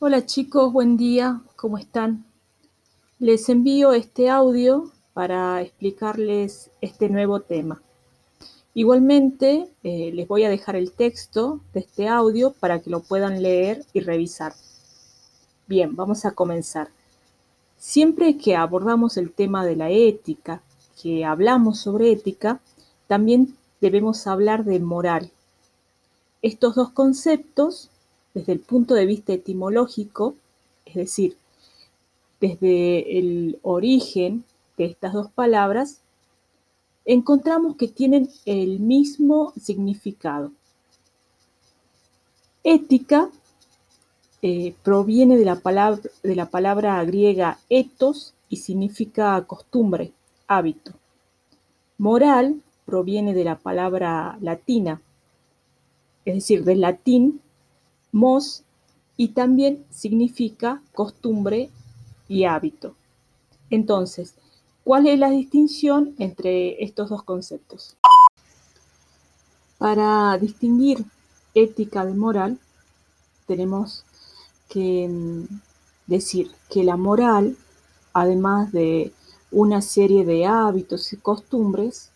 Hola 0.00 0.24
chicos, 0.26 0.72
buen 0.72 0.96
día, 0.96 1.40
¿cómo 1.56 1.76
están? 1.76 2.24
Les 3.18 3.48
envío 3.48 3.92
este 3.92 4.30
audio 4.30 4.92
para 5.12 5.60
explicarles 5.60 6.70
este 6.80 7.08
nuevo 7.08 7.40
tema. 7.40 7.82
Igualmente, 8.74 9.68
eh, 9.82 10.12
les 10.14 10.28
voy 10.28 10.44
a 10.44 10.50
dejar 10.50 10.76
el 10.76 10.92
texto 10.92 11.58
de 11.74 11.80
este 11.80 12.06
audio 12.06 12.52
para 12.52 12.78
que 12.78 12.90
lo 12.90 13.00
puedan 13.00 13.42
leer 13.42 13.84
y 13.92 13.98
revisar. 13.98 14.52
Bien, 15.66 15.96
vamos 15.96 16.24
a 16.24 16.30
comenzar. 16.30 16.90
Siempre 17.76 18.38
que 18.38 18.54
abordamos 18.54 19.16
el 19.16 19.32
tema 19.32 19.66
de 19.66 19.74
la 19.74 19.90
ética, 19.90 20.62
que 21.02 21.24
hablamos 21.24 21.80
sobre 21.80 22.12
ética, 22.12 22.60
también 23.08 23.56
debemos 23.80 24.28
hablar 24.28 24.64
de 24.64 24.78
moral. 24.78 25.32
Estos 26.40 26.76
dos 26.76 26.90
conceptos 26.90 27.90
desde 28.38 28.52
el 28.52 28.60
punto 28.60 28.94
de 28.94 29.04
vista 29.04 29.32
etimológico, 29.32 30.34
es 30.86 30.94
decir, 30.94 31.36
desde 32.40 33.18
el 33.18 33.58
origen 33.62 34.44
de 34.76 34.84
estas 34.84 35.12
dos 35.12 35.30
palabras, 35.32 36.00
encontramos 37.04 37.76
que 37.76 37.88
tienen 37.88 38.28
el 38.46 38.78
mismo 38.78 39.52
significado. 39.60 40.52
Ética 42.62 43.28
eh, 44.40 44.74
proviene 44.84 45.36
de 45.36 45.44
la, 45.44 45.56
palabra, 45.56 46.00
de 46.22 46.36
la 46.36 46.46
palabra 46.46 47.04
griega 47.04 47.58
ethos 47.68 48.34
y 48.48 48.58
significa 48.58 49.44
costumbre, 49.46 50.12
hábito. 50.46 50.92
Moral 51.98 52.62
proviene 52.86 53.34
de 53.34 53.42
la 53.42 53.58
palabra 53.58 54.38
latina, 54.40 55.02
es 56.24 56.34
decir, 56.34 56.62
del 56.62 56.82
latín 56.82 57.40
mos 58.12 58.62
y 59.16 59.28
también 59.28 59.84
significa 59.90 60.82
costumbre 60.94 61.70
y 62.28 62.44
hábito. 62.44 62.94
Entonces, 63.70 64.34
¿cuál 64.84 65.06
es 65.06 65.18
la 65.18 65.30
distinción 65.30 66.14
entre 66.18 66.82
estos 66.82 67.10
dos 67.10 67.22
conceptos? 67.22 67.96
Para 69.78 70.38
distinguir 70.38 71.04
ética 71.54 72.04
de 72.04 72.14
moral, 72.14 72.58
tenemos 73.46 74.04
que 74.68 75.08
mm, 75.08 75.44
decir 76.06 76.50
que 76.70 76.84
la 76.84 76.96
moral, 76.96 77.56
además 78.12 78.72
de 78.72 79.12
una 79.50 79.80
serie 79.82 80.24
de 80.24 80.46
hábitos 80.46 81.12
y 81.12 81.16
costumbres, 81.16 82.10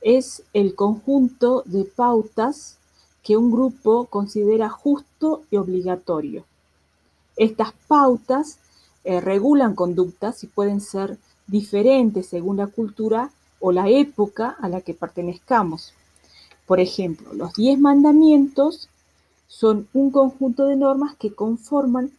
es 0.00 0.42
el 0.52 0.74
conjunto 0.74 1.62
de 1.66 1.84
pautas 1.84 2.78
que 3.26 3.36
un 3.36 3.50
grupo 3.50 4.04
considera 4.04 4.68
justo 4.68 5.42
y 5.50 5.56
obligatorio. 5.56 6.44
Estas 7.36 7.72
pautas 7.88 8.60
eh, 9.02 9.20
regulan 9.20 9.74
conductas 9.74 10.44
y 10.44 10.46
pueden 10.46 10.80
ser 10.80 11.18
diferentes 11.48 12.28
según 12.28 12.58
la 12.58 12.68
cultura 12.68 13.32
o 13.58 13.72
la 13.72 13.88
época 13.88 14.56
a 14.60 14.68
la 14.68 14.80
que 14.80 14.94
pertenezcamos. 14.94 15.92
Por 16.66 16.78
ejemplo, 16.78 17.32
los 17.32 17.52
diez 17.54 17.80
mandamientos 17.80 18.88
son 19.48 19.88
un 19.92 20.12
conjunto 20.12 20.66
de 20.66 20.76
normas 20.76 21.16
que 21.16 21.34
conforman 21.34 22.12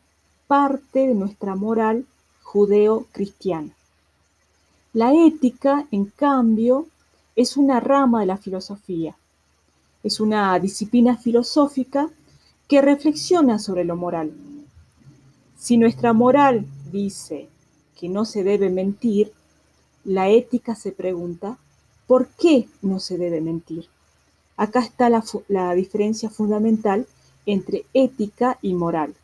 parte 0.45 1.07
de 1.07 1.15
nuestra 1.15 1.55
moral 1.55 2.05
judeo-cristiana. 2.43 3.71
La 4.91 5.13
ética, 5.13 5.87
en 5.89 6.03
cambio, 6.03 6.85
es 7.37 7.55
una 7.55 7.79
rama 7.79 8.19
de 8.19 8.25
la 8.25 8.35
filosofía 8.35 9.15
es 10.03 10.19
una 10.19 10.57
disciplina 10.59 11.17
filosófica 11.17 12.09
que 12.67 12.81
reflexiona 12.81 13.59
sobre 13.59 13.85
lo 13.85 13.95
moral. 13.95 14.33
Si 15.57 15.77
nuestra 15.77 16.13
moral 16.13 16.65
dice 16.91 17.49
que 17.99 18.09
no 18.09 18.25
se 18.25 18.43
debe 18.43 18.69
mentir, 18.69 19.33
la 20.03 20.29
ética 20.29 20.75
se 20.75 20.91
pregunta, 20.91 21.57
¿por 22.05 22.27
qué 22.27 22.67
no 22.81 22.99
se 22.99 23.17
debe 23.17 23.41
mentir? 23.41 23.87
Acá 24.55 24.79
está 24.79 25.09
la, 25.09 25.73
diferencia 25.75 26.29
fundamental 26.29 27.05
entre 27.45 27.85
ética 27.93 28.57
y 28.61 28.73
moral. 28.73 29.15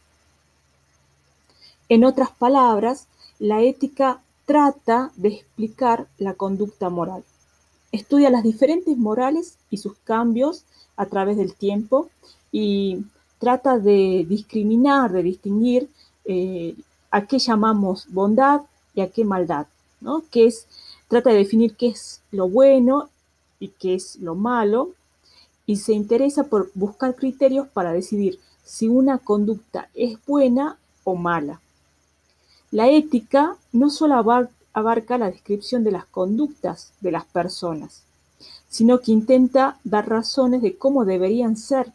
En 1.90 2.04
otras 2.04 2.32
palabras, 2.32 3.08
la 3.40 3.62
ética 3.62 4.22
trata 4.46 5.12
de 5.16 5.30
explicar 5.30 6.08
la 6.18 6.34
conducta 6.34 6.90
moral. 6.90 7.24
Estudia 7.94 8.32
las 8.32 8.42
diferentes 8.42 8.98
morales 8.98 9.60
y 9.70 9.78
sus 9.78 9.96
cambios 10.04 10.64
a 10.98 11.06
través 11.06 11.38
del 11.38 11.54
tiempo 11.54 12.10
y 12.52 13.06
trata 13.38 13.78
de 13.78 14.26
discriminar, 14.28 15.12
de 15.12 15.22
distinguir 15.22 15.90
eh, 16.26 16.76
a 17.12 17.28
qué 17.28 17.38
llamamos 17.38 18.08
bondad 18.10 18.62
y 18.96 19.02
a 19.02 19.12
qué 19.12 19.24
maldad, 19.24 19.68
¿no? 20.02 20.24
Que 20.32 20.48
es, 20.48 20.66
trata 21.08 21.30
de 21.30 21.38
definir 21.38 21.76
qué 21.76 21.90
es 21.90 22.22
lo 22.32 22.50
bueno 22.50 23.10
y 23.60 23.68
qué 23.68 23.94
es 23.94 24.16
lo 24.16 24.34
malo 24.34 24.90
y 25.68 25.76
se 25.76 25.94
interesa 25.94 26.46
por 26.46 26.72
buscar 26.74 27.16
criterios 27.16 27.68
para 27.68 27.94
decidir 27.94 28.40
si 28.64 28.88
una 28.88 29.20
conducta 29.20 29.90
es 29.94 30.18
buena 30.26 30.78
o 31.04 31.16
mala. 31.16 31.62
La 32.72 32.90
ética 32.90 33.56
no 33.72 33.92
solo 33.92 34.16
abarca 34.74 35.18
la 35.18 35.30
descripción 35.30 35.84
de 35.84 35.92
las 35.92 36.06
conductas 36.06 36.92
de 37.02 37.12
las 37.12 37.26
personas, 37.26 38.04
sino 38.70 39.00
que 39.00 39.12
intenta 39.12 39.80
dar 39.84 40.10
razones 40.10 40.62
de 40.62 40.76
cómo 40.78 41.06
deberían 41.06 41.56
ser. 41.56 41.94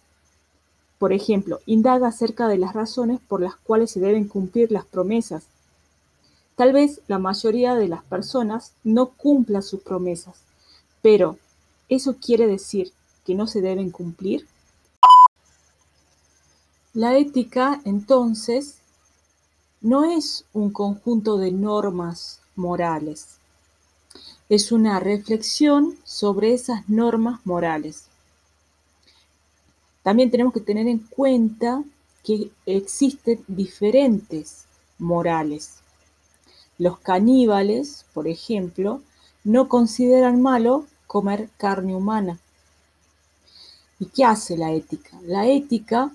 Por 0.98 1.12
ejemplo, 1.12 1.60
indaga 1.66 2.08
acerca 2.08 2.48
de 2.48 2.58
las 2.58 2.72
razones 2.74 3.20
por 3.26 3.40
las 3.40 3.56
cuales 3.56 3.90
se 3.90 4.00
deben 4.00 4.28
cumplir 4.28 4.72
las 4.72 4.84
promesas. 4.84 5.44
Tal 6.56 6.72
vez 6.72 7.00
la 7.06 7.18
mayoría 7.18 7.74
de 7.74 7.88
las 7.88 8.02
personas 8.04 8.72
no 8.82 9.06
cumpla 9.06 9.62
sus 9.62 9.80
promesas, 9.80 10.36
pero 11.02 11.38
¿eso 11.88 12.16
quiere 12.20 12.46
decir 12.46 12.92
que 13.24 13.34
no 13.34 13.46
se 13.46 13.60
deben 13.60 13.90
cumplir? 13.90 14.46
La 16.94 17.16
ética, 17.16 17.80
entonces, 17.84 18.78
no 19.80 20.04
es 20.04 20.44
un 20.52 20.72
conjunto 20.72 21.38
de 21.38 21.52
normas 21.52 22.40
morales, 22.58 23.38
es 24.48 24.72
una 24.72 25.00
reflexión 25.00 25.96
sobre 26.04 26.54
esas 26.54 26.88
normas 26.88 27.40
morales. 27.44 28.04
También 30.02 30.30
tenemos 30.30 30.52
que 30.52 30.60
tener 30.60 30.86
en 30.88 30.98
cuenta 30.98 31.84
que 32.24 32.50
existen 32.66 33.44
diferentes 33.46 34.64
morales. 34.98 35.76
Los 36.78 36.98
caníbales, 36.98 38.06
por 38.14 38.26
ejemplo, 38.26 39.02
no 39.44 39.68
consideran 39.68 40.40
malo 40.40 40.86
comer 41.06 41.50
carne 41.56 41.94
humana. 41.94 42.38
¿Y 43.98 44.06
qué 44.06 44.24
hace 44.24 44.56
la 44.56 44.72
ética? 44.72 45.18
La 45.24 45.46
ética 45.46 46.12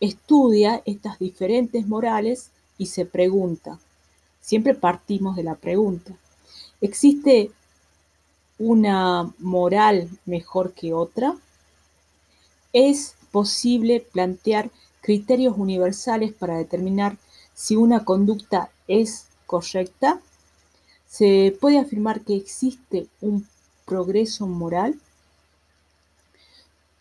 estudia 0.00 0.82
estas 0.84 1.18
diferentes 1.18 1.86
morales 1.86 2.50
y 2.76 2.86
se 2.86 3.06
pregunta. 3.06 3.78
Siempre 4.48 4.74
partimos 4.74 5.36
de 5.36 5.42
la 5.42 5.56
pregunta. 5.56 6.16
¿Existe 6.80 7.50
una 8.58 9.30
moral 9.40 10.08
mejor 10.24 10.72
que 10.72 10.94
otra? 10.94 11.36
¿Es 12.72 13.14
posible 13.30 14.00
plantear 14.00 14.70
criterios 15.02 15.52
universales 15.58 16.32
para 16.32 16.56
determinar 16.56 17.18
si 17.52 17.76
una 17.76 18.06
conducta 18.06 18.70
es 18.86 19.26
correcta? 19.44 20.18
¿Se 21.06 21.54
puede 21.60 21.78
afirmar 21.78 22.22
que 22.22 22.34
existe 22.34 23.06
un 23.20 23.46
progreso 23.84 24.46
moral? 24.46 24.98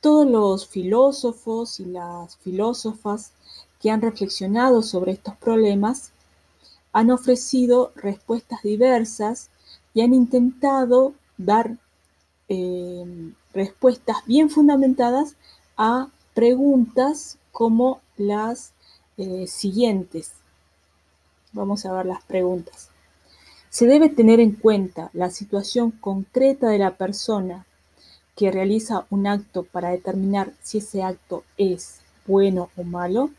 Todos 0.01 0.27
los 0.27 0.67
filósofos 0.67 1.79
y 1.79 1.85
las 1.85 2.35
filósofas 2.39 3.31
que 3.79 3.89
han 3.89 4.01
reflexionado 4.01 4.81
sobre 4.81 5.13
estos 5.13 5.38
problemas 5.38 6.11
han 6.97 7.11
ofrecido 7.11 7.91
respuestas 7.95 8.63
diversas 8.63 9.51
y 9.94 10.01
han 10.01 10.15
intentado 10.15 11.13
dar 11.38 11.77
eh, 12.49 13.05
respuestas 13.53 14.25
bien 14.25 14.49
fundamentadas 14.49 15.35
a 15.77 16.07
preguntas 16.33 17.38
como 17.51 18.01
las 18.17 18.73
eh, 19.17 19.45
siguientes. 19.45 20.31
Vamos 21.53 21.85
a 21.85 21.94
ver 21.94 22.07
las 22.07 22.23
preguntas. 22.23 22.89
Se 23.69 23.85
debe 23.85 24.09
tener 24.09 24.39
en 24.39 24.53
cuenta 24.53 25.11
la 25.13 25.29
situación 25.29 25.91
concreta 25.91 26.67
de 26.67 26.79
la 26.79 26.97
persona 26.97 27.67
que 28.35 28.49
realiza 28.49 29.05
un 29.11 29.27
acto 29.27 29.61
para 29.61 29.89
determinar 29.89 30.51
si 30.63 30.79
ese 30.79 31.03
acto 31.03 31.44
es 31.59 31.99
bueno 32.25 32.71
o 32.75 32.83
malo. 32.83 33.29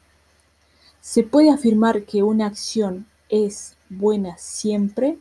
Se 1.00 1.25
puede 1.25 1.50
afirmar 1.50 2.05
que 2.05 2.22
una 2.22 2.46
acción 2.46 3.06
es 3.28 3.76
buena 3.88 4.36
siempre 4.38 5.19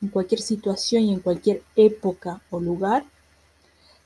en 0.00 0.08
cualquier 0.08 0.40
situación 0.40 1.04
y 1.04 1.12
en 1.12 1.20
cualquier 1.20 1.62
época 1.76 2.40
o 2.50 2.60
lugar, 2.60 3.04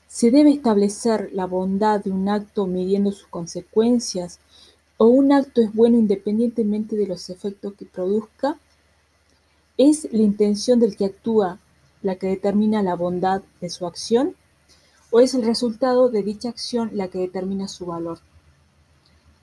se 0.07 0.31
debe 0.31 0.51
establecer 0.51 1.29
la 1.33 1.45
bondad 1.45 2.03
de 2.03 2.11
un 2.11 2.29
acto 2.29 2.67
midiendo 2.67 3.11
sus 3.11 3.27
consecuencias 3.27 4.39
¿O 4.97 5.07
un 5.07 5.33
acto 5.33 5.61
es 5.61 5.73
bueno 5.73 5.97
independientemente 5.97 6.95
de 6.95 7.07
los 7.07 7.29
efectos 7.29 7.73
que 7.73 7.85
produzca? 7.85 8.59
¿Es 9.75 10.07
la 10.13 10.21
intención 10.21 10.79
del 10.79 10.95
que 10.95 11.05
actúa 11.05 11.59
la 12.03 12.15
que 12.15 12.27
determina 12.27 12.83
la 12.83 12.95
bondad 12.95 13.41
de 13.59 13.69
su 13.69 13.87
acción? 13.87 14.35
¿O 15.09 15.19
es 15.19 15.33
el 15.33 15.43
resultado 15.43 16.09
de 16.09 16.21
dicha 16.21 16.49
acción 16.49 16.91
la 16.93 17.07
que 17.07 17.17
determina 17.17 17.67
su 17.67 17.87
valor? 17.87 18.19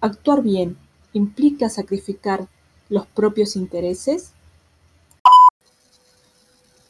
¿Actuar 0.01 0.43
bien 0.43 0.79
implica 1.13 1.69
sacrificar 1.69 2.49
los 2.91 3.07
propios 3.07 3.57
intereses? 3.57 4.33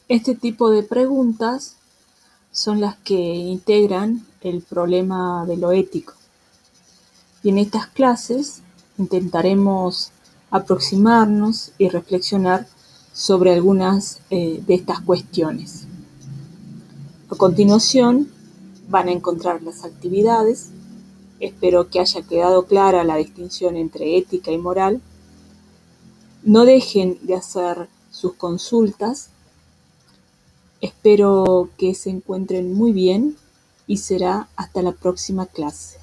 Este 0.09 0.35
tipo 0.35 0.69
de 0.69 0.83
preguntas 0.83 1.77
son 2.51 2.81
las 2.81 2.97
que 2.97 3.15
integran 3.15 4.25
el 4.41 4.61
problema 4.61 5.45
de 5.45 5.55
lo 5.55 5.71
ético. 5.71 6.13
Y 7.43 7.49
en 7.49 7.59
estas 7.59 7.87
clases 7.87 8.61
intentaremos 8.97 10.11
aproximarnos 10.49 11.71
y 11.77 11.87
reflexionar 11.87 12.67
sobre 13.13 13.53
algunas 13.53 14.19
eh, 14.29 14.61
de 14.67 14.73
estas 14.73 14.99
cuestiones. 14.99 15.87
A 17.29 17.35
continuación 17.35 18.29
van 18.89 19.07
a 19.07 19.13
encontrar 19.13 19.63
las 19.63 19.85
actividades. 19.85 20.69
Espero 21.39 21.89
que 21.89 21.99
haya 22.01 22.21
quedado 22.21 22.65
clara 22.65 23.03
la 23.05 23.15
distinción 23.15 23.77
entre 23.77 24.17
ética 24.17 24.51
y 24.51 24.57
moral. 24.57 25.01
No 26.43 26.65
dejen 26.65 27.19
de 27.21 27.35
hacer 27.35 27.87
sus 28.11 28.33
consultas 28.33 29.29
Espero 30.81 31.69
que 31.77 31.93
se 31.93 32.09
encuentren 32.09 32.73
muy 32.73 32.91
bien 32.91 33.37
y 33.85 33.97
será 33.97 34.49
hasta 34.55 34.81
la 34.81 34.91
próxima 34.91 35.45
clase. 35.45 36.00